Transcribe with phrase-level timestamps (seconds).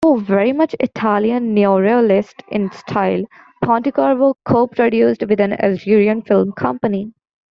[0.03, 3.23] Though very much Italian neorealist in style,
[3.63, 7.13] Pontecorvo co-produced with an Algerian film company.